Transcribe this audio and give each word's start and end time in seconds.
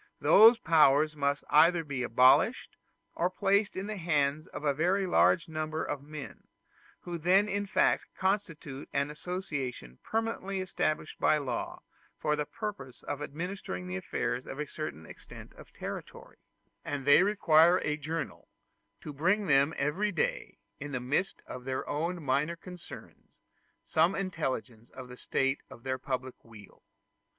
Those 0.19 0.57
powers 0.57 1.15
must 1.15 1.43
either 1.51 1.83
be 1.83 2.01
abolished, 2.01 2.75
or 3.13 3.29
placed 3.29 3.75
in 3.75 3.85
the 3.85 3.97
hands 3.97 4.47
of 4.47 4.63
very 4.75 5.05
large 5.05 5.47
numbers 5.47 5.87
of 5.89 6.01
men, 6.01 6.47
who 7.01 7.19
then 7.19 7.47
in 7.47 7.67
fact 7.67 8.05
constitute 8.17 8.89
an 8.93 9.11
association 9.11 9.99
permanently 10.01 10.59
established 10.59 11.19
by 11.19 11.37
law 11.37 11.83
for 12.17 12.35
the 12.35 12.47
purpose 12.47 13.03
of 13.03 13.21
administering 13.21 13.85
the 13.85 13.95
affairs 13.95 14.47
of 14.47 14.57
a 14.57 14.65
certain 14.65 15.05
extent 15.05 15.53
of 15.53 15.71
territory; 15.71 16.37
and 16.83 17.05
they 17.05 17.21
require 17.21 17.77
a 17.77 17.95
journal, 17.95 18.47
to 19.01 19.13
bring 19.13 19.41
to 19.41 19.53
them 19.53 19.71
every 19.77 20.11
day, 20.11 20.57
in 20.79 20.93
the 20.93 20.99
midst 20.99 21.43
of 21.45 21.63
their 21.63 21.87
own 21.87 22.23
minor 22.23 22.55
concerns, 22.55 23.37
some 23.85 24.15
intelligence 24.15 24.89
of 24.95 25.09
the 25.09 25.15
state 25.15 25.61
of 25.69 25.83
their 25.83 25.99
public 25.99 26.43
weal. 26.43 26.81